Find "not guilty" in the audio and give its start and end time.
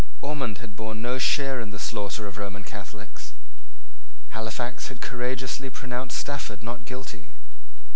6.63-7.29